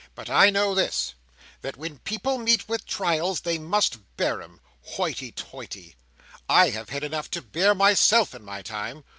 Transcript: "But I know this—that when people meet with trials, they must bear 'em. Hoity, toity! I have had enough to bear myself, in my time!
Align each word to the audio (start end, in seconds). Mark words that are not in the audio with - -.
"But 0.15 0.31
I 0.31 0.49
know 0.49 0.73
this—that 0.73 1.77
when 1.77 1.99
people 1.99 2.39
meet 2.39 2.67
with 2.67 2.87
trials, 2.87 3.41
they 3.41 3.59
must 3.59 4.17
bear 4.17 4.41
'em. 4.41 4.59
Hoity, 4.95 5.31
toity! 5.31 5.95
I 6.49 6.71
have 6.71 6.89
had 6.89 7.03
enough 7.03 7.29
to 7.29 7.41
bear 7.43 7.75
myself, 7.75 8.33
in 8.33 8.43
my 8.43 8.63
time! 8.63 9.03